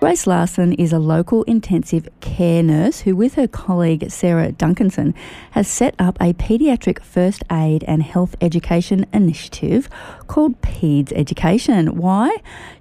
Grace 0.00 0.26
Larson 0.26 0.72
is 0.72 0.94
a 0.94 0.98
local 0.98 1.42
intensive 1.42 2.08
care 2.20 2.62
nurse 2.62 3.00
who, 3.00 3.14
with 3.14 3.34
her 3.34 3.46
colleague 3.46 4.10
Sarah 4.10 4.50
Duncanson, 4.50 5.12
has 5.50 5.68
set 5.68 5.94
up 5.98 6.16
a 6.22 6.32
paediatric 6.32 7.02
first 7.02 7.44
aid 7.52 7.84
and 7.84 8.02
health 8.02 8.34
education 8.40 9.04
initiative 9.12 9.90
called 10.26 10.58
PAEDS 10.62 11.12
Education. 11.12 11.98
Why? 11.98 12.34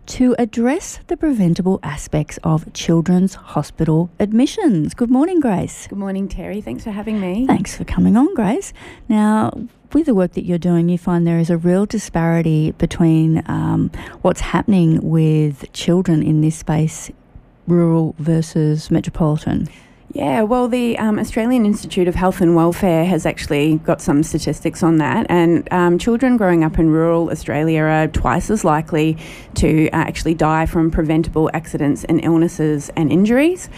To 0.06 0.34
address 0.40 1.02
the 1.08 1.18
preventable 1.18 1.82
aspects 1.84 2.40
of 2.42 2.72
children's 2.72 3.34
hospital 3.34 4.10
admissions. 4.18 4.94
Good 4.94 5.12
morning, 5.12 5.42
Grace. 5.42 5.88
Good 5.88 6.00
morning, 6.00 6.30
Terry. 6.30 6.62
Thanks 6.62 6.86
for 6.86 6.92
having 6.92 7.20
me. 7.20 7.46
Thanks 7.46 7.76
for 7.76 7.84
coming 7.84 8.16
on, 8.16 8.34
Grace. 8.34 8.72
Now, 9.10 9.52
with 9.94 10.06
the 10.06 10.16
work 10.16 10.34
that 10.34 10.46
you're 10.46 10.58
doing, 10.58 10.90
you 10.90 10.98
find 10.98 11.26
there 11.26 11.40
is 11.40 11.50
a 11.50 11.58
real 11.58 11.86
disparity 11.86 12.72
between 12.72 13.44
um, 13.48 13.92
what's 14.22 14.42
happening 14.42 15.00
with 15.02 15.72
children 15.74 16.22
in 16.24 16.42
this 16.42 16.58
space, 16.58 17.12
rural 17.68 18.16
versus 18.20 18.92
metropolitan. 18.92 19.68
Yeah, 20.12 20.42
well, 20.42 20.68
the 20.68 20.98
um, 20.98 21.20
Australian 21.20 21.68
Institute 21.68 22.08
of 22.08 22.16
Health 22.16 22.42
and 22.42 22.56
Welfare 22.56 23.06
has 23.06 23.28
actually 23.28 23.78
got 23.78 24.02
some 24.02 24.24
statistics 24.24 24.82
on 24.82 24.98
that, 24.98 25.28
and 25.30 25.72
um, 25.72 26.00
children 26.00 26.36
growing 26.36 26.64
up 26.64 26.80
in 26.80 26.90
rural 26.90 27.30
Australia 27.30 27.82
are 27.84 28.08
twice 28.08 28.50
as 28.50 28.64
likely 28.64 29.18
to 29.56 29.88
uh, 29.90 29.98
actually 29.98 30.34
die 30.34 30.66
from 30.66 30.90
preventable 30.90 31.52
accidents 31.54 32.06
and 32.06 32.24
illnesses 32.24 32.90
and 32.96 33.12
injuries. 33.12 33.70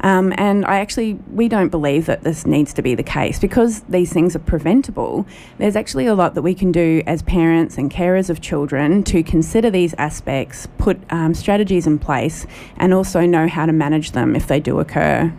Um, 0.00 0.32
and 0.36 0.64
I 0.64 0.78
actually, 0.80 1.14
we 1.32 1.48
don't 1.48 1.68
believe 1.68 2.06
that 2.06 2.22
this 2.22 2.46
needs 2.46 2.72
to 2.74 2.82
be 2.82 2.94
the 2.94 3.02
case 3.02 3.38
because 3.38 3.80
these 3.82 4.12
things 4.12 4.34
are 4.34 4.40
preventable. 4.40 5.26
There's 5.58 5.76
actually 5.76 6.06
a 6.06 6.14
lot 6.14 6.34
that 6.34 6.42
we 6.42 6.54
can 6.54 6.72
do 6.72 7.02
as 7.06 7.22
parents 7.22 7.76
and 7.76 7.90
carers 7.90 8.30
of 8.30 8.40
children 8.40 9.02
to 9.04 9.22
consider 9.22 9.70
these 9.70 9.94
aspects, 9.94 10.68
put 10.78 11.00
um, 11.10 11.34
strategies 11.34 11.86
in 11.86 11.98
place, 11.98 12.46
and 12.76 12.94
also 12.94 13.26
know 13.26 13.48
how 13.48 13.66
to 13.66 13.72
manage 13.72 14.12
them 14.12 14.34
if 14.34 14.46
they 14.46 14.60
do 14.60 14.78
occur. 14.78 15.32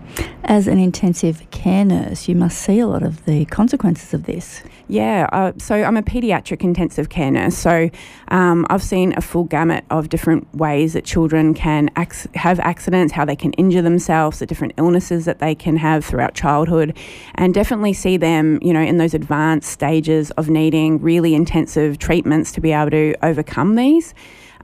As 0.43 0.67
an 0.67 0.79
intensive 0.79 1.49
care 1.51 1.85
nurse, 1.85 2.27
you 2.27 2.35
must 2.35 2.57
see 2.57 2.79
a 2.79 2.87
lot 2.87 3.03
of 3.03 3.25
the 3.25 3.45
consequences 3.45 4.13
of 4.13 4.25
this. 4.25 4.63
Yeah, 4.91 5.29
uh, 5.31 5.53
so 5.57 5.75
I'm 5.75 5.95
a 5.95 6.03
paediatric 6.03 6.65
intensive 6.65 7.07
care 7.07 7.31
nurse. 7.31 7.55
So 7.55 7.89
um, 8.27 8.65
I've 8.69 8.83
seen 8.83 9.13
a 9.15 9.21
full 9.21 9.45
gamut 9.45 9.85
of 9.89 10.09
different 10.09 10.53
ways 10.53 10.91
that 10.93 11.05
children 11.05 11.53
can 11.53 11.89
ac- 11.97 12.27
have 12.35 12.59
accidents, 12.59 13.13
how 13.13 13.23
they 13.23 13.37
can 13.37 13.53
injure 13.53 13.81
themselves, 13.81 14.39
the 14.39 14.45
different 14.45 14.73
illnesses 14.75 15.23
that 15.23 15.39
they 15.39 15.55
can 15.55 15.77
have 15.77 16.03
throughout 16.03 16.35
childhood, 16.35 16.97
and 17.35 17.53
definitely 17.53 17.93
see 17.93 18.17
them, 18.17 18.59
you 18.61 18.73
know, 18.73 18.81
in 18.81 18.97
those 18.97 19.13
advanced 19.13 19.71
stages 19.71 20.29
of 20.31 20.49
needing 20.49 21.01
really 21.01 21.35
intensive 21.35 21.97
treatments 21.97 22.51
to 22.51 22.59
be 22.59 22.73
able 22.73 22.91
to 22.91 23.15
overcome 23.23 23.75
these. 23.75 24.13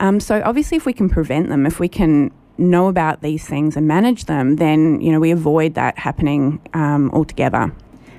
Um, 0.02 0.20
so 0.20 0.42
obviously, 0.44 0.76
if 0.76 0.86
we 0.86 0.92
can 0.92 1.08
prevent 1.08 1.48
them, 1.48 1.66
if 1.66 1.80
we 1.80 1.88
can 1.88 2.34
know 2.58 2.90
about 2.90 3.22
these 3.22 3.48
things 3.48 3.78
and 3.78 3.88
manage 3.88 4.26
them, 4.26 4.58
then 4.58 5.00
you 5.00 5.10
know 5.10 5.22
we 5.22 5.32
avoid 5.32 5.76
that 5.76 5.98
happening 5.98 6.60
um, 6.74 7.10
altogether. 7.12 7.72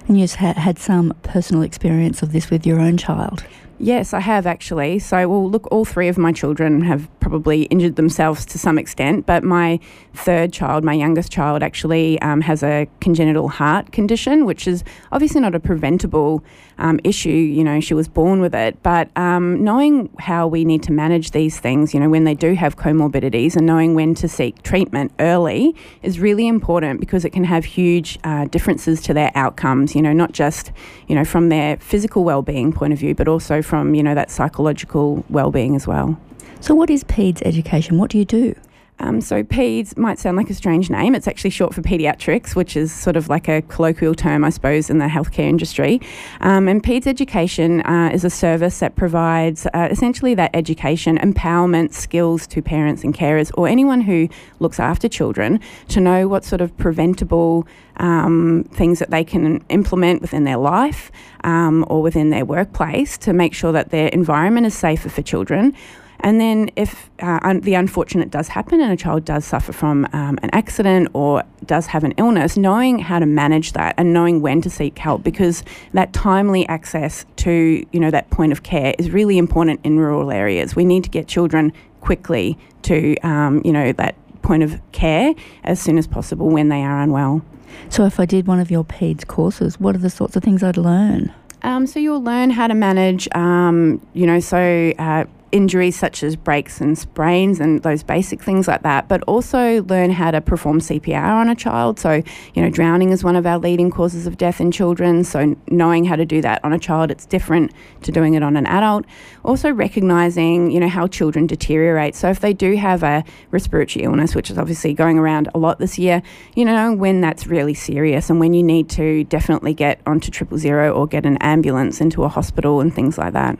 And 0.08 0.18
you've 0.18 0.32
had 0.32 0.78
some 0.78 1.14
personal 1.22 1.62
experience 1.62 2.22
of 2.22 2.32
this 2.32 2.50
with 2.50 2.66
your 2.66 2.80
own 2.80 2.96
child. 2.96 3.44
Yes, 3.80 4.12
I 4.12 4.18
have 4.20 4.44
actually. 4.44 4.98
So, 4.98 5.28
well, 5.28 5.48
look, 5.48 5.68
all 5.70 5.84
three 5.84 6.08
of 6.08 6.18
my 6.18 6.32
children 6.32 6.82
have 6.82 7.08
probably 7.20 7.62
injured 7.64 7.94
themselves 7.94 8.44
to 8.46 8.58
some 8.58 8.76
extent, 8.76 9.24
but 9.24 9.44
my 9.44 9.78
third 10.14 10.52
child, 10.52 10.82
my 10.82 10.94
youngest 10.94 11.30
child, 11.30 11.62
actually 11.62 12.20
um, 12.20 12.40
has 12.40 12.64
a 12.64 12.88
congenital 13.00 13.48
heart 13.48 13.92
condition, 13.92 14.44
which 14.44 14.66
is 14.66 14.82
obviously 15.12 15.40
not 15.40 15.54
a 15.54 15.60
preventable 15.60 16.42
um, 16.78 16.98
issue. 17.04 17.28
You 17.28 17.62
know, 17.62 17.78
she 17.80 17.94
was 17.94 18.08
born 18.08 18.40
with 18.40 18.54
it, 18.54 18.82
but 18.82 19.16
um, 19.16 19.62
knowing 19.62 20.10
how 20.18 20.48
we 20.48 20.64
need 20.64 20.82
to 20.84 20.92
manage 20.92 21.30
these 21.30 21.60
things, 21.60 21.94
you 21.94 22.00
know, 22.00 22.08
when 22.08 22.24
they 22.24 22.34
do 22.34 22.54
have 22.54 22.76
comorbidities 22.76 23.54
and 23.54 23.64
knowing 23.64 23.94
when 23.94 24.14
to 24.16 24.26
seek 24.26 24.60
treatment 24.62 25.12
early 25.20 25.76
is 26.02 26.18
really 26.18 26.48
important 26.48 26.98
because 26.98 27.24
it 27.24 27.30
can 27.30 27.44
have 27.44 27.64
huge 27.64 28.18
uh, 28.24 28.46
differences 28.46 29.00
to 29.02 29.14
their 29.14 29.30
outcomes, 29.36 29.94
you 29.94 30.02
know, 30.02 30.12
not 30.12 30.32
just, 30.32 30.72
you 31.06 31.14
know, 31.14 31.24
from 31.24 31.48
their 31.48 31.76
physical 31.76 32.24
well-being 32.24 32.72
point 32.72 32.92
of 32.92 32.98
view, 32.98 33.14
but 33.14 33.28
also 33.28 33.62
from, 33.68 33.94
you 33.94 34.02
know, 34.02 34.14
that 34.14 34.30
psychological 34.30 35.24
well-being 35.28 35.76
as 35.76 35.86
well. 35.86 36.18
So 36.60 36.74
what 36.74 36.90
is 36.90 37.04
PAEDS 37.04 37.42
education? 37.42 37.98
What 37.98 38.10
do 38.10 38.18
you 38.18 38.24
do? 38.24 38.54
Um, 39.00 39.20
so 39.20 39.42
PAEDS 39.42 39.96
might 39.96 40.18
sound 40.18 40.36
like 40.36 40.50
a 40.50 40.54
strange 40.54 40.90
name. 40.90 41.14
It's 41.14 41.28
actually 41.28 41.50
short 41.50 41.74
for 41.74 41.82
paediatrics, 41.82 42.54
which 42.54 42.76
is 42.76 42.92
sort 42.92 43.16
of 43.16 43.28
like 43.28 43.48
a 43.48 43.62
colloquial 43.62 44.14
term, 44.14 44.44
I 44.44 44.50
suppose, 44.50 44.90
in 44.90 44.98
the 44.98 45.06
healthcare 45.06 45.48
industry. 45.48 46.00
Um, 46.40 46.68
and 46.68 46.82
PAEDS 46.82 47.06
education 47.06 47.80
uh, 47.82 48.10
is 48.12 48.24
a 48.24 48.30
service 48.30 48.80
that 48.80 48.96
provides 48.96 49.66
uh, 49.66 49.88
essentially 49.90 50.34
that 50.34 50.50
education, 50.54 51.18
empowerment, 51.18 51.92
skills 51.92 52.46
to 52.48 52.62
parents 52.62 53.04
and 53.04 53.14
carers 53.14 53.50
or 53.54 53.68
anyone 53.68 54.00
who 54.00 54.28
looks 54.58 54.80
after 54.80 55.08
children 55.08 55.60
to 55.88 56.00
know 56.00 56.26
what 56.26 56.44
sort 56.44 56.60
of 56.60 56.76
preventable 56.76 57.66
um, 57.98 58.64
things 58.72 58.98
that 58.98 59.10
they 59.10 59.24
can 59.24 59.64
implement 59.68 60.22
within 60.22 60.44
their 60.44 60.56
life 60.56 61.10
um, 61.44 61.84
or 61.88 62.02
within 62.02 62.30
their 62.30 62.44
workplace 62.44 63.18
to 63.18 63.32
make 63.32 63.54
sure 63.54 63.72
that 63.72 63.90
their 63.90 64.08
environment 64.08 64.66
is 64.66 64.76
safer 64.76 65.08
for 65.08 65.22
children 65.22 65.74
and 66.20 66.40
then, 66.40 66.70
if 66.74 67.10
uh, 67.22 67.38
un- 67.42 67.60
the 67.60 67.74
unfortunate 67.74 68.30
does 68.30 68.48
happen 68.48 68.80
and 68.80 68.92
a 68.92 68.96
child 68.96 69.24
does 69.24 69.44
suffer 69.44 69.72
from 69.72 70.04
um, 70.12 70.38
an 70.42 70.50
accident 70.52 71.08
or 71.14 71.44
does 71.64 71.86
have 71.86 72.02
an 72.02 72.12
illness, 72.16 72.56
knowing 72.56 72.98
how 72.98 73.18
to 73.20 73.26
manage 73.26 73.72
that 73.72 73.94
and 73.98 74.12
knowing 74.12 74.40
when 74.40 74.60
to 74.62 74.70
seek 74.70 74.98
help, 74.98 75.22
because 75.22 75.62
that 75.92 76.12
timely 76.12 76.66
access 76.68 77.24
to 77.36 77.86
you 77.92 78.00
know 78.00 78.10
that 78.10 78.28
point 78.30 78.50
of 78.50 78.64
care 78.64 78.94
is 78.98 79.10
really 79.10 79.38
important 79.38 79.80
in 79.84 79.98
rural 79.98 80.32
areas. 80.32 80.74
We 80.74 80.84
need 80.84 81.04
to 81.04 81.10
get 81.10 81.28
children 81.28 81.72
quickly 82.00 82.58
to 82.82 83.16
um, 83.18 83.62
you 83.64 83.72
know 83.72 83.92
that 83.92 84.16
point 84.42 84.62
of 84.64 84.80
care 84.92 85.34
as 85.64 85.80
soon 85.80 85.98
as 85.98 86.06
possible 86.06 86.48
when 86.48 86.68
they 86.68 86.82
are 86.82 87.00
unwell. 87.00 87.42
So, 87.90 88.04
if 88.06 88.18
I 88.18 88.26
did 88.26 88.48
one 88.48 88.58
of 88.58 88.72
your 88.72 88.84
PAEDS 88.84 89.26
courses, 89.26 89.78
what 89.78 89.94
are 89.94 89.98
the 89.98 90.10
sorts 90.10 90.34
of 90.34 90.42
things 90.42 90.64
I'd 90.64 90.76
learn? 90.76 91.32
Um, 91.62 91.86
so 91.86 91.98
you'll 91.98 92.22
learn 92.22 92.50
how 92.50 92.68
to 92.68 92.74
manage, 92.74 93.28
um, 93.34 94.00
you 94.14 94.26
know, 94.26 94.38
so 94.38 94.92
uh, 94.98 95.24
injuries 95.52 95.96
such 95.96 96.22
as 96.22 96.36
breaks 96.36 96.80
and 96.80 96.98
sprains 96.98 97.60
and 97.60 97.82
those 97.82 98.02
basic 98.02 98.42
things 98.42 98.68
like 98.68 98.82
that, 98.82 99.08
but 99.08 99.22
also 99.24 99.82
learn 99.84 100.10
how 100.10 100.30
to 100.30 100.40
perform 100.40 100.80
CPR 100.80 101.22
on 101.22 101.48
a 101.48 101.54
child. 101.54 101.98
So, 101.98 102.22
you 102.54 102.62
know, 102.62 102.70
drowning 102.70 103.10
is 103.10 103.24
one 103.24 103.36
of 103.36 103.46
our 103.46 103.58
leading 103.58 103.90
causes 103.90 104.26
of 104.26 104.36
death 104.36 104.60
in 104.60 104.70
children. 104.70 105.24
So, 105.24 105.56
knowing 105.68 106.04
how 106.04 106.16
to 106.16 106.24
do 106.24 106.40
that 106.42 106.64
on 106.64 106.72
a 106.72 106.78
child, 106.78 107.10
it's 107.10 107.26
different 107.26 107.72
to 108.02 108.12
doing 108.12 108.34
it 108.34 108.42
on 108.42 108.56
an 108.56 108.66
adult. 108.66 109.04
Also, 109.44 109.70
recognizing, 109.70 110.70
you 110.70 110.80
know, 110.80 110.88
how 110.88 111.06
children 111.06 111.46
deteriorate. 111.46 112.14
So, 112.14 112.28
if 112.28 112.40
they 112.40 112.52
do 112.52 112.76
have 112.76 113.02
a 113.02 113.24
respiratory 113.50 114.04
illness, 114.04 114.34
which 114.34 114.50
is 114.50 114.58
obviously 114.58 114.94
going 114.94 115.18
around 115.18 115.48
a 115.54 115.58
lot 115.58 115.78
this 115.78 115.98
year, 115.98 116.22
you 116.54 116.64
know, 116.64 116.92
when 116.92 117.20
that's 117.20 117.46
really 117.46 117.74
serious 117.74 118.30
and 118.30 118.40
when 118.40 118.54
you 118.54 118.62
need 118.62 118.88
to 118.90 119.24
definitely 119.24 119.74
get 119.74 120.00
onto 120.06 120.30
triple 120.30 120.58
zero 120.58 120.92
or 120.92 121.06
get 121.06 121.24
an 121.26 121.36
ambulance 121.38 122.00
into 122.00 122.24
a 122.24 122.28
hospital 122.28 122.80
and 122.80 122.94
things 122.94 123.18
like 123.18 123.32
that. 123.32 123.58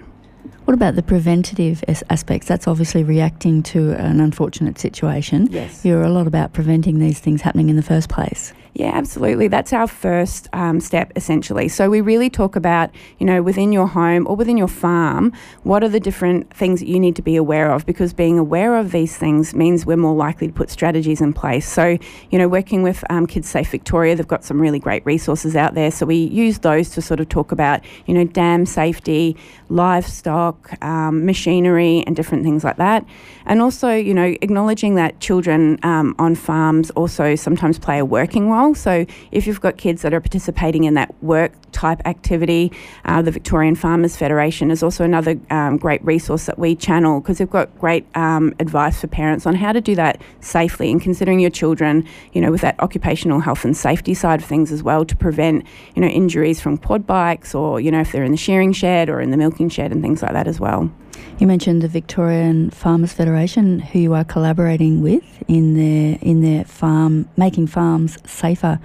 What 0.68 0.74
about 0.74 0.96
the 0.96 1.02
preventative 1.02 1.82
aspects? 2.10 2.46
That's 2.46 2.68
obviously 2.68 3.02
reacting 3.02 3.62
to 3.72 3.92
an 3.92 4.20
unfortunate 4.20 4.78
situation. 4.78 5.48
Yes. 5.50 5.82
You're 5.82 6.02
a 6.02 6.10
lot 6.10 6.26
about 6.26 6.52
preventing 6.52 6.98
these 6.98 7.18
things 7.20 7.40
happening 7.40 7.70
in 7.70 7.76
the 7.76 7.82
first 7.82 8.10
place. 8.10 8.52
Yeah, 8.78 8.92
absolutely. 8.94 9.48
That's 9.48 9.72
our 9.72 9.88
first 9.88 10.46
um, 10.52 10.78
step, 10.78 11.12
essentially. 11.16 11.66
So 11.66 11.90
we 11.90 12.00
really 12.00 12.30
talk 12.30 12.54
about, 12.54 12.90
you 13.18 13.26
know, 13.26 13.42
within 13.42 13.72
your 13.72 13.88
home 13.88 14.24
or 14.28 14.36
within 14.36 14.56
your 14.56 14.68
farm, 14.68 15.32
what 15.64 15.82
are 15.82 15.88
the 15.88 15.98
different 15.98 16.54
things 16.54 16.78
that 16.78 16.86
you 16.86 17.00
need 17.00 17.16
to 17.16 17.22
be 17.22 17.34
aware 17.34 17.72
of? 17.72 17.84
Because 17.86 18.12
being 18.12 18.38
aware 18.38 18.76
of 18.76 18.92
these 18.92 19.16
things 19.16 19.52
means 19.52 19.84
we're 19.84 19.96
more 19.96 20.14
likely 20.14 20.46
to 20.46 20.52
put 20.52 20.70
strategies 20.70 21.20
in 21.20 21.32
place. 21.32 21.68
So, 21.68 21.98
you 22.30 22.38
know, 22.38 22.46
working 22.46 22.84
with 22.84 23.02
um, 23.10 23.26
Kidsafe 23.26 23.66
Victoria, 23.66 24.14
they've 24.14 24.28
got 24.28 24.44
some 24.44 24.60
really 24.60 24.78
great 24.78 25.04
resources 25.04 25.56
out 25.56 25.74
there. 25.74 25.90
So 25.90 26.06
we 26.06 26.14
use 26.14 26.60
those 26.60 26.90
to 26.90 27.02
sort 27.02 27.18
of 27.18 27.28
talk 27.28 27.50
about, 27.50 27.80
you 28.06 28.14
know, 28.14 28.22
dam 28.22 28.64
safety, 28.64 29.36
livestock, 29.70 30.80
um, 30.84 31.26
machinery, 31.26 32.04
and 32.06 32.14
different 32.14 32.44
things 32.44 32.62
like 32.62 32.76
that. 32.76 33.04
And 33.44 33.60
also, 33.60 33.92
you 33.92 34.14
know, 34.14 34.36
acknowledging 34.40 34.94
that 34.94 35.18
children 35.18 35.80
um, 35.82 36.14
on 36.20 36.36
farms 36.36 36.90
also 36.90 37.34
sometimes 37.34 37.80
play 37.80 37.98
a 37.98 38.04
working 38.04 38.48
role 38.48 38.67
well. 38.68 38.74
So 38.74 39.06
if 39.30 39.46
you've 39.46 39.60
got 39.60 39.76
kids 39.76 40.02
that 40.02 40.12
are 40.12 40.20
participating 40.20 40.84
in 40.84 40.94
that 40.94 41.14
work 41.22 41.52
type 41.72 42.00
activity, 42.06 42.72
uh, 43.04 43.22
the 43.22 43.30
Victorian 43.30 43.74
Farmers 43.74 44.16
Federation 44.16 44.70
is 44.70 44.82
also 44.82 45.04
another 45.04 45.38
um, 45.50 45.76
great 45.76 46.04
resource 46.04 46.46
that 46.46 46.58
we 46.58 46.74
channel 46.74 47.20
because 47.20 47.38
they've 47.38 47.50
got 47.50 47.76
great 47.78 48.06
um, 48.16 48.54
advice 48.58 49.00
for 49.00 49.06
parents 49.06 49.46
on 49.46 49.54
how 49.54 49.72
to 49.72 49.80
do 49.80 49.94
that 49.94 50.20
safely 50.40 50.90
and 50.90 51.00
considering 51.00 51.40
your 51.40 51.50
children, 51.50 52.06
you 52.32 52.40
know, 52.40 52.50
with 52.50 52.60
that 52.60 52.78
occupational 52.80 53.40
health 53.40 53.64
and 53.64 53.76
safety 53.76 54.14
side 54.14 54.40
of 54.40 54.46
things 54.46 54.72
as 54.72 54.82
well 54.82 55.04
to 55.04 55.16
prevent, 55.16 55.64
you 55.94 56.02
know, 56.02 56.08
injuries 56.08 56.60
from 56.60 56.76
quad 56.76 57.06
bikes 57.06 57.54
or, 57.54 57.80
you 57.80 57.90
know, 57.90 58.00
if 58.00 58.12
they're 58.12 58.24
in 58.24 58.32
the 58.32 58.36
shearing 58.38 58.72
shed 58.72 59.08
or 59.08 59.20
in 59.20 59.30
the 59.30 59.36
milking 59.36 59.68
shed 59.68 59.92
and 59.92 60.02
things 60.02 60.22
like 60.22 60.32
that 60.32 60.46
as 60.46 60.60
well. 60.60 60.90
You 61.38 61.46
mentioned 61.46 61.82
the 61.82 61.88
Victorian 61.88 62.70
Farmers 62.70 63.12
Federation, 63.12 63.78
who 63.78 63.98
you 63.98 64.14
are 64.14 64.24
collaborating 64.24 65.02
with 65.02 65.24
in 65.46 65.74
their 65.74 66.18
in 66.20 66.42
their 66.42 66.64
farm 66.64 67.28
making 67.36 67.68
farms 67.68 68.18
safer 68.28 68.80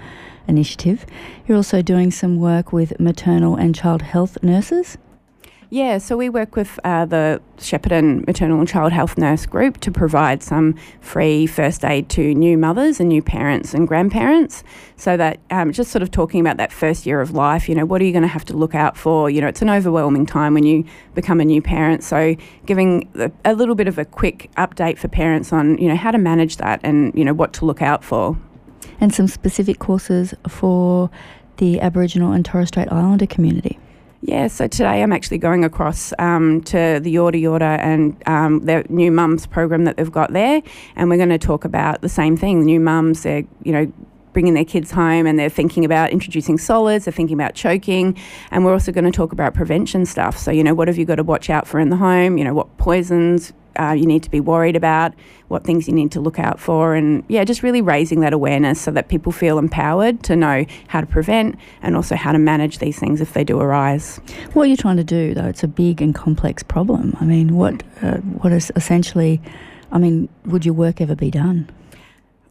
initiative. 0.46 1.04
You're 1.46 1.56
also 1.56 1.82
doing 1.82 2.10
some 2.10 2.38
work 2.38 2.72
with 2.72 2.98
maternal 3.00 3.56
and 3.56 3.74
child 3.74 4.02
health 4.02 4.42
nurses. 4.42 4.98
Yeah, 5.74 5.98
so 5.98 6.16
we 6.16 6.28
work 6.28 6.54
with 6.54 6.78
uh, 6.84 7.04
the 7.04 7.42
Shepparton 7.56 8.24
Maternal 8.28 8.60
and 8.60 8.68
Child 8.68 8.92
Health 8.92 9.18
Nurse 9.18 9.44
Group 9.44 9.80
to 9.80 9.90
provide 9.90 10.40
some 10.40 10.76
free 11.00 11.48
first 11.48 11.84
aid 11.84 12.08
to 12.10 12.32
new 12.32 12.56
mothers 12.56 13.00
and 13.00 13.08
new 13.08 13.20
parents 13.20 13.74
and 13.74 13.88
grandparents. 13.88 14.62
So 14.96 15.16
that 15.16 15.40
um, 15.50 15.72
just 15.72 15.90
sort 15.90 16.04
of 16.04 16.12
talking 16.12 16.40
about 16.40 16.58
that 16.58 16.70
first 16.70 17.06
year 17.06 17.20
of 17.20 17.32
life, 17.32 17.68
you 17.68 17.74
know, 17.74 17.84
what 17.84 18.00
are 18.00 18.04
you 18.04 18.12
going 18.12 18.22
to 18.22 18.28
have 18.28 18.44
to 18.44 18.56
look 18.56 18.76
out 18.76 18.96
for? 18.96 19.28
You 19.28 19.40
know, 19.40 19.48
it's 19.48 19.62
an 19.62 19.68
overwhelming 19.68 20.26
time 20.26 20.54
when 20.54 20.62
you 20.62 20.84
become 21.16 21.40
a 21.40 21.44
new 21.44 21.60
parent. 21.60 22.04
So 22.04 22.36
giving 22.66 23.08
the, 23.14 23.32
a 23.44 23.52
little 23.52 23.74
bit 23.74 23.88
of 23.88 23.98
a 23.98 24.04
quick 24.04 24.52
update 24.56 24.96
for 24.96 25.08
parents 25.08 25.52
on, 25.52 25.76
you 25.78 25.88
know, 25.88 25.96
how 25.96 26.12
to 26.12 26.18
manage 26.18 26.58
that 26.58 26.78
and, 26.84 27.12
you 27.16 27.24
know, 27.24 27.34
what 27.34 27.52
to 27.54 27.64
look 27.64 27.82
out 27.82 28.04
for. 28.04 28.38
And 29.00 29.12
some 29.12 29.26
specific 29.26 29.80
courses 29.80 30.34
for 30.46 31.10
the 31.56 31.80
Aboriginal 31.80 32.30
and 32.30 32.44
Torres 32.44 32.68
Strait 32.68 32.92
Islander 32.92 33.26
community. 33.26 33.80
Yeah, 34.26 34.46
so 34.46 34.66
today 34.66 35.02
I'm 35.02 35.12
actually 35.12 35.36
going 35.36 35.66
across 35.66 36.14
um, 36.18 36.62
to 36.62 36.98
the 36.98 37.14
Yorta 37.14 37.38
Yorta 37.38 37.78
and 37.78 38.16
um, 38.26 38.60
their 38.60 38.82
new 38.88 39.10
mums 39.10 39.46
program 39.46 39.84
that 39.84 39.98
they've 39.98 40.10
got 40.10 40.32
there, 40.32 40.62
and 40.96 41.10
we're 41.10 41.18
going 41.18 41.28
to 41.28 41.36
talk 41.36 41.66
about 41.66 42.00
the 42.00 42.08
same 42.08 42.34
thing. 42.34 42.64
New 42.64 42.80
mums, 42.80 43.22
they're 43.22 43.44
you 43.64 43.72
know 43.72 43.92
bringing 44.32 44.54
their 44.54 44.64
kids 44.64 44.90
home 44.90 45.26
and 45.26 45.38
they're 45.38 45.50
thinking 45.50 45.84
about 45.84 46.10
introducing 46.10 46.56
solids, 46.56 47.04
they're 47.04 47.12
thinking 47.12 47.34
about 47.34 47.54
choking, 47.54 48.16
and 48.50 48.64
we're 48.64 48.72
also 48.72 48.92
going 48.92 49.04
to 49.04 49.10
talk 49.10 49.32
about 49.32 49.52
prevention 49.52 50.06
stuff. 50.06 50.38
So 50.38 50.50
you 50.50 50.64
know 50.64 50.72
what 50.72 50.88
have 50.88 50.96
you 50.96 51.04
got 51.04 51.16
to 51.16 51.22
watch 51.22 51.50
out 51.50 51.68
for 51.68 51.78
in 51.78 51.90
the 51.90 51.96
home? 51.96 52.38
You 52.38 52.44
know 52.44 52.54
what 52.54 52.78
poisons, 52.78 53.52
uh, 53.78 53.92
you 53.92 54.06
need 54.06 54.22
to 54.22 54.30
be 54.30 54.40
worried 54.40 54.76
about, 54.76 55.14
what 55.48 55.64
things 55.64 55.86
you 55.86 55.94
need 55.94 56.10
to 56.12 56.20
look 56.20 56.38
out 56.38 56.58
for, 56.58 56.94
and 56.94 57.22
yeah, 57.28 57.44
just 57.44 57.62
really 57.62 57.82
raising 57.82 58.20
that 58.20 58.32
awareness 58.32 58.80
so 58.80 58.90
that 58.90 59.08
people 59.08 59.32
feel 59.32 59.58
empowered 59.58 60.22
to 60.22 60.36
know 60.36 60.64
how 60.88 61.00
to 61.00 61.06
prevent 61.06 61.58
and 61.82 61.96
also 61.96 62.16
how 62.16 62.32
to 62.32 62.38
manage 62.38 62.78
these 62.78 62.98
things 62.98 63.20
if 63.20 63.32
they 63.34 63.44
do 63.44 63.60
arise. 63.60 64.18
What 64.52 64.64
are 64.64 64.70
you 64.70 64.76
trying 64.76 64.96
to 64.96 65.04
do, 65.04 65.34
though? 65.34 65.46
It's 65.46 65.62
a 65.62 65.68
big 65.68 66.00
and 66.00 66.14
complex 66.14 66.62
problem. 66.62 67.16
I 67.20 67.24
mean, 67.24 67.56
what 67.56 67.82
uh, 68.02 68.16
what 68.18 68.52
is 68.52 68.72
essentially, 68.76 69.40
I 69.92 69.98
mean, 69.98 70.28
would 70.46 70.64
your 70.64 70.74
work 70.74 71.00
ever 71.00 71.14
be 71.14 71.30
done? 71.30 71.68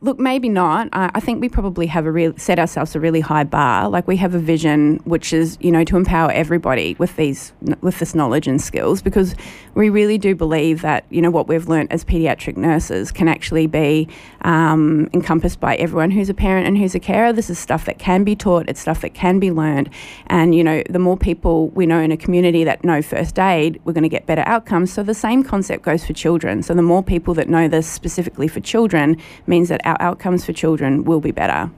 Look, 0.04 0.20
maybe 0.20 0.50
not. 0.50 0.90
I 0.92 1.22
think 1.22 1.40
we 1.40 1.48
probably 1.48 1.88
have 1.88 2.06
a 2.06 2.12
real 2.12 2.34
set 2.36 2.60
ourselves 2.60 2.94
a 2.94 3.00
really 3.00 3.22
high 3.22 3.46
bar. 3.46 3.88
Like 3.88 4.06
we 4.06 4.18
have 4.18 4.36
a 4.36 4.40
vision, 4.40 5.00
which 5.06 5.32
is 5.32 5.58
you 5.62 5.72
know 5.72 5.86
to 5.86 5.96
empower 5.96 6.30
everybody 6.32 6.98
with 7.00 7.16
these 7.16 7.54
with 7.80 8.00
this 8.00 8.14
knowledge 8.14 8.46
and 8.46 8.62
skills, 8.62 9.02
because 9.02 9.34
we 9.76 9.90
really 9.90 10.18
do 10.18 10.36
believe 10.36 10.82
that 10.82 11.06
you 11.10 11.22
know 11.22 11.32
what 11.32 11.48
we've 11.48 11.70
learned 11.70 11.90
as 11.90 12.04
paediatric 12.04 12.58
nurses 12.58 13.14
can 13.14 13.30
actually 13.30 13.66
be 13.66 14.10
um, 14.42 15.10
encompassed 15.14 15.62
by 15.62 15.78
everyone 15.78 16.12
who's 16.12 16.28
a 16.28 16.34
parent 16.34 16.68
and 16.68 16.78
who's 16.78 16.96
a 16.96 17.00
carer. 17.00 17.32
This 17.32 17.50
is 17.50 17.58
stuff 17.58 17.86
that 17.86 17.98
can 17.98 18.26
be 18.26 18.36
taught. 18.36 18.68
It's 18.68 18.82
stuff 18.82 19.00
that 19.04 19.14
can 19.14 19.40
be 19.40 19.52
learned, 19.52 19.90
and 20.28 20.54
you 20.54 20.66
know 20.66 20.84
the 20.90 21.00
more 21.00 21.16
people 21.16 21.70
we 21.70 21.86
know 21.86 22.02
in 22.02 22.12
a 22.12 22.18
community 22.18 22.66
that 22.66 22.84
know 22.84 23.02
first 23.02 23.40
aid, 23.40 23.80
we're 23.86 23.94
going 23.94 24.04
to 24.04 24.10
get 24.10 24.26
better 24.26 24.44
outcomes. 24.48 24.92
So 24.92 25.02
the 25.02 25.14
same 25.14 25.46
concept 25.46 25.84
goes 25.84 26.06
for 26.06 26.12
children. 26.12 26.62
So 26.62 26.74
the 26.74 26.82
more 26.82 27.04
people 27.04 27.34
that 27.36 27.48
know 27.48 27.70
this 27.70 27.88
specifically 27.88 28.50
for 28.50 28.60
children 28.60 29.16
means 29.48 29.70
that 29.70 29.80
our 29.86 29.93
our 29.94 30.08
outcomes 30.08 30.46
for 30.46 30.54
children 30.54 31.04
will 31.04 31.20
be 31.22 31.32
better. 31.32 31.70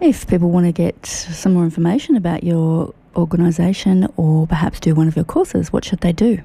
If 0.00 0.26
people 0.26 0.50
want 0.50 0.66
to 0.66 0.72
get 0.72 1.06
some 1.06 1.54
more 1.54 1.64
information 1.64 2.16
about 2.16 2.44
your 2.44 2.94
organisation 3.14 4.06
or 4.16 4.46
perhaps 4.46 4.80
do 4.80 4.94
one 4.94 5.08
of 5.08 5.16
your 5.16 5.24
courses, 5.24 5.72
what 5.72 5.84
should 5.84 6.00
they 6.00 6.12
do? 6.12 6.42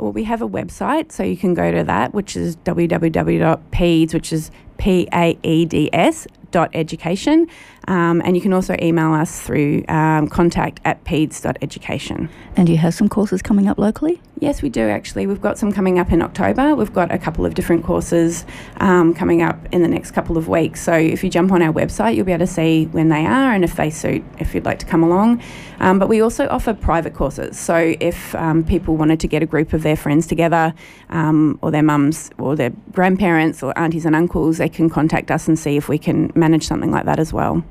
Well, 0.00 0.12
we 0.12 0.24
have 0.24 0.42
a 0.42 0.48
website, 0.48 1.12
so 1.12 1.22
you 1.22 1.36
can 1.36 1.54
go 1.54 1.72
to 1.72 1.84
that, 1.84 2.14
which 2.14 2.36
is 2.36 2.56
www.paeds, 2.58 4.14
which 4.14 4.32
is 4.32 4.50
P 4.78 5.08
A 5.12 5.38
E 5.42 5.64
D 5.64 5.90
S 5.92 6.26
dot 6.50 6.70
education. 6.72 7.46
Um, 7.88 8.20
and 8.22 8.36
you 8.36 8.42
can 8.42 8.52
also 8.52 8.76
email 8.82 9.14
us 9.14 9.40
through 9.40 9.82
um, 9.88 10.28
contact 10.28 10.80
at 10.84 11.02
paeds.education. 11.04 12.28
And 12.54 12.66
do 12.66 12.72
you 12.72 12.78
have 12.78 12.92
some 12.92 13.08
courses 13.08 13.40
coming 13.40 13.66
up 13.66 13.78
locally? 13.78 14.20
Yes, 14.40 14.60
we 14.60 14.68
do 14.68 14.82
actually. 14.82 15.26
We've 15.26 15.40
got 15.40 15.58
some 15.58 15.72
coming 15.72 15.98
up 15.98 16.12
in 16.12 16.20
October. 16.20 16.74
We've 16.74 16.92
got 16.92 17.10
a 17.10 17.18
couple 17.18 17.46
of 17.46 17.54
different 17.54 17.84
courses 17.84 18.44
um, 18.76 19.14
coming 19.14 19.40
up 19.40 19.58
in 19.72 19.80
the 19.80 19.88
next 19.88 20.10
couple 20.10 20.36
of 20.36 20.48
weeks. 20.48 20.82
So 20.82 20.92
if 20.92 21.24
you 21.24 21.30
jump 21.30 21.50
on 21.50 21.62
our 21.62 21.72
website, 21.72 22.14
you'll 22.14 22.26
be 22.26 22.32
able 22.32 22.46
to 22.46 22.52
see 22.52 22.86
when 22.86 23.08
they 23.08 23.24
are 23.24 23.52
and 23.54 23.64
if 23.64 23.76
they 23.76 23.88
suit, 23.88 24.22
if 24.38 24.54
you'd 24.54 24.66
like 24.66 24.78
to 24.80 24.86
come 24.86 25.02
along. 25.02 25.42
Um, 25.80 25.98
but 25.98 26.08
we 26.08 26.20
also 26.20 26.46
offer 26.48 26.74
private 26.74 27.14
courses. 27.14 27.58
So 27.58 27.94
if 28.00 28.34
um, 28.34 28.64
people 28.64 28.96
wanted 28.96 29.18
to 29.20 29.28
get 29.28 29.42
a 29.42 29.46
group 29.46 29.72
of 29.72 29.82
their 29.82 29.96
friends 29.96 30.26
together, 30.26 30.74
um, 31.08 31.58
or 31.62 31.70
their 31.70 31.82
mums, 31.82 32.30
or 32.38 32.54
their 32.54 32.70
grandparents, 32.92 33.62
or 33.62 33.76
aunties 33.78 34.04
and 34.04 34.14
uncles, 34.14 34.58
they 34.58 34.67
can 34.68 34.90
contact 34.90 35.30
us 35.30 35.48
and 35.48 35.58
see 35.58 35.76
if 35.76 35.88
we 35.88 35.98
can 35.98 36.32
manage 36.34 36.66
something 36.66 36.90
like 36.90 37.04
that 37.04 37.18
as 37.18 37.32
well. 37.32 37.64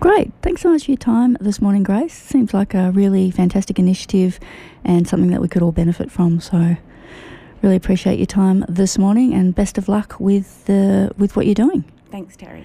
Great. 0.00 0.32
Thanks 0.42 0.62
so 0.62 0.70
much 0.70 0.84
for 0.84 0.90
your 0.90 0.98
time 0.98 1.36
this 1.40 1.60
morning, 1.60 1.82
Grace. 1.82 2.12
Seems 2.12 2.52
like 2.52 2.74
a 2.74 2.90
really 2.90 3.30
fantastic 3.30 3.78
initiative 3.78 4.38
and 4.84 5.08
something 5.08 5.30
that 5.30 5.40
we 5.40 5.48
could 5.48 5.62
all 5.62 5.72
benefit 5.72 6.10
from. 6.10 6.40
So, 6.40 6.76
really 7.62 7.76
appreciate 7.76 8.18
your 8.18 8.26
time 8.26 8.64
this 8.68 8.98
morning 8.98 9.32
and 9.32 9.54
best 9.54 9.78
of 9.78 9.88
luck 9.88 10.16
with 10.20 10.64
the 10.66 11.12
with 11.16 11.36
what 11.36 11.46
you're 11.46 11.54
doing. 11.54 11.84
Thanks, 12.10 12.36
Terry. 12.36 12.64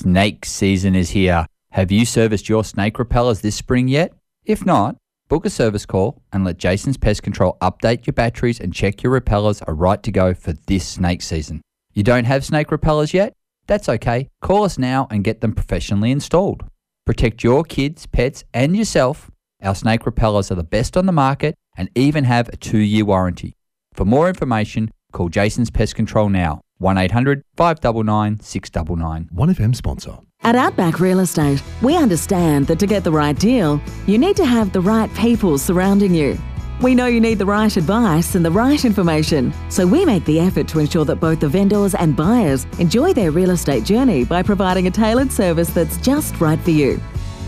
Snake 0.00 0.46
season 0.46 0.94
is 0.94 1.10
here. 1.10 1.44
Have 1.72 1.92
you 1.92 2.06
serviced 2.06 2.48
your 2.48 2.64
snake 2.64 2.98
repellers 2.98 3.42
this 3.42 3.54
spring 3.54 3.86
yet? 3.86 4.14
If 4.46 4.64
not, 4.64 4.96
book 5.28 5.44
a 5.44 5.50
service 5.50 5.84
call 5.84 6.22
and 6.32 6.42
let 6.42 6.56
Jason's 6.56 6.96
Pest 6.96 7.22
Control 7.22 7.58
update 7.60 8.06
your 8.06 8.14
batteries 8.14 8.60
and 8.60 8.72
check 8.72 9.02
your 9.02 9.12
repellers 9.12 9.60
are 9.60 9.74
right 9.74 10.02
to 10.02 10.10
go 10.10 10.32
for 10.32 10.54
this 10.54 10.88
snake 10.88 11.20
season. 11.20 11.60
You 11.92 12.02
don't 12.02 12.24
have 12.24 12.46
snake 12.46 12.70
repellers 12.70 13.12
yet? 13.12 13.34
That's 13.66 13.90
okay. 13.90 14.30
Call 14.40 14.64
us 14.64 14.78
now 14.78 15.06
and 15.10 15.22
get 15.22 15.42
them 15.42 15.52
professionally 15.52 16.12
installed. 16.12 16.64
Protect 17.04 17.44
your 17.44 17.62
kids, 17.62 18.06
pets, 18.06 18.42
and 18.54 18.74
yourself. 18.74 19.30
Our 19.62 19.74
snake 19.74 20.06
repellers 20.06 20.50
are 20.50 20.54
the 20.54 20.62
best 20.62 20.96
on 20.96 21.04
the 21.04 21.12
market 21.12 21.56
and 21.76 21.90
even 21.94 22.24
have 22.24 22.48
a 22.48 22.56
two 22.56 22.78
year 22.78 23.04
warranty. 23.04 23.52
For 23.92 24.06
more 24.06 24.30
information, 24.30 24.92
call 25.12 25.28
Jason's 25.28 25.70
Pest 25.70 25.94
Control 25.94 26.30
now 26.30 26.62
1 26.80 26.98
800 26.98 27.44
599 27.56 28.40
699. 28.40 29.28
1FM 29.34 29.76
sponsor. 29.76 30.18
At 30.42 30.56
Outback 30.56 30.98
Real 30.98 31.20
Estate, 31.20 31.62
we 31.82 31.96
understand 31.96 32.66
that 32.68 32.78
to 32.78 32.86
get 32.86 33.04
the 33.04 33.12
right 33.12 33.38
deal, 33.38 33.80
you 34.06 34.16
need 34.16 34.36
to 34.36 34.46
have 34.46 34.72
the 34.72 34.80
right 34.80 35.12
people 35.14 35.58
surrounding 35.58 36.14
you. 36.14 36.38
We 36.80 36.94
know 36.94 37.04
you 37.04 37.20
need 37.20 37.38
the 37.38 37.44
right 37.44 37.76
advice 37.76 38.34
and 38.34 38.42
the 38.42 38.50
right 38.50 38.82
information, 38.82 39.52
so 39.68 39.86
we 39.86 40.06
make 40.06 40.24
the 40.24 40.40
effort 40.40 40.66
to 40.68 40.78
ensure 40.78 41.04
that 41.04 41.20
both 41.20 41.40
the 41.40 41.48
vendors 41.48 41.94
and 41.94 42.16
buyers 42.16 42.66
enjoy 42.78 43.12
their 43.12 43.30
real 43.30 43.50
estate 43.50 43.84
journey 43.84 44.24
by 44.24 44.42
providing 44.42 44.86
a 44.86 44.90
tailored 44.90 45.30
service 45.30 45.68
that's 45.68 45.98
just 45.98 46.40
right 46.40 46.58
for 46.60 46.70
you. 46.70 46.98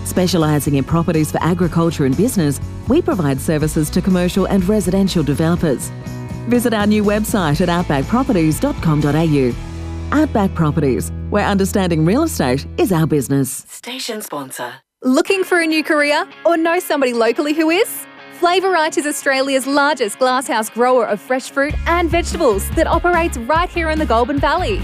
Specialising 0.05 0.75
in 0.75 0.85
properties 0.85 1.33
for 1.33 1.43
agriculture 1.43 2.05
and 2.05 2.15
business, 2.15 2.61
we 2.89 3.01
provide 3.01 3.41
services 3.41 3.89
to 3.89 4.03
commercial 4.03 4.45
and 4.45 4.69
residential 4.69 5.23
developers. 5.23 5.91
Visit 6.49 6.75
our 6.75 6.87
new 6.87 7.05
website 7.05 7.61
at 7.61 7.69
outbackproperties.com.au. 7.69 10.19
Outback 10.19 10.55
Properties, 10.55 11.11
where 11.31 11.47
understanding 11.47 12.05
real 12.05 12.25
estate 12.25 12.67
is 12.77 12.93
our 12.93 13.07
business. 13.07 13.65
Station 13.69 14.21
sponsor. 14.21 14.75
Looking 15.03 15.43
for 15.43 15.61
a 15.61 15.67
new 15.67 15.83
career 15.83 16.29
or 16.45 16.57
know 16.57 16.79
somebody 16.79 17.13
locally 17.13 17.55
who 17.55 17.71
is? 17.71 18.07
Flavorite 18.35 18.99
is 18.99 19.07
Australia's 19.07 19.67
largest 19.67 20.19
glasshouse 20.19 20.69
grower 20.69 21.07
of 21.07 21.21
fresh 21.21 21.51
fruit 21.51 21.75
and 21.87 22.11
vegetables 22.11 22.69
that 22.71 22.87
operates 22.87 23.39
right 23.39 23.69
here 23.69 23.91
in 23.91 23.99
the 23.99 24.07
Goulburn 24.07 24.39
Valley. 24.39 24.81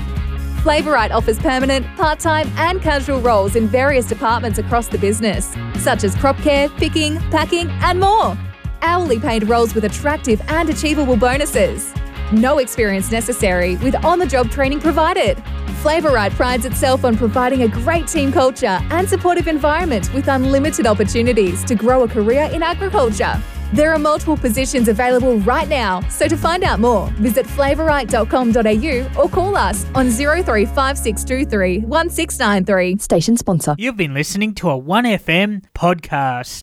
Flavorite 0.63 1.13
offers 1.13 1.39
permanent, 1.39 1.87
part 1.97 2.21
time, 2.21 2.51
and 2.57 2.81
casual 2.81 3.21
roles 3.21 3.55
in 3.55 3.69
various 3.69 4.07
departments 4.07 4.59
across 4.59 4.89
the 4.89 4.99
business, 4.99 5.55
such 5.77 6.05
as 6.05 6.15
crop 6.17 6.37
care, 6.39 6.69
picking, 6.71 7.19
packing, 7.31 7.69
and 7.83 8.01
more. 8.01 8.37
Hourly 8.83 9.19
paid 9.19 9.49
roles 9.49 9.75
with 9.75 9.85
attractive 9.85 10.41
and 10.49 10.69
achievable 10.71 11.17
bonuses. 11.17 11.93
No 12.33 12.59
experience 12.59 13.11
necessary 13.11 13.77
with 13.77 13.95
on 14.05 14.19
the 14.19 14.27
job 14.27 14.51
training 14.51 14.81
provided. 14.81 15.43
Flavorite 15.83 16.33
prides 16.33 16.65
itself 16.65 17.05
on 17.05 17.17
providing 17.17 17.63
a 17.63 17.69
great 17.69 18.07
team 18.07 18.31
culture 18.31 18.79
and 18.91 19.09
supportive 19.09 19.49
environment 19.49 20.13
with 20.13 20.29
unlimited 20.29 20.87
opportunities 20.87 21.65
to 21.65 21.75
grow 21.75 22.03
a 22.03 22.09
career 22.09 22.49
in 22.53 22.63
agriculture. 22.63 23.41
There 23.73 23.93
are 23.93 23.99
multiple 23.99 24.37
positions 24.37 24.89
available 24.89 25.39
right 25.41 25.69
now, 25.69 26.01
so 26.09 26.27
to 26.27 26.37
find 26.37 26.65
out 26.65 26.81
more, 26.81 27.09
visit 27.17 27.47
flavorite.com.au 27.47 29.23
or 29.23 29.29
call 29.29 29.57
us 29.57 29.85
on 29.95 30.11
035623 30.11 31.81
1693. 31.81 32.99
Station 32.99 33.37
sponsor. 33.37 33.75
You've 33.79 33.97
been 33.97 34.15
listening 34.15 34.55
to 34.55 34.71
a 34.71 34.81
1FM 34.81 35.65
podcast. 35.75 36.57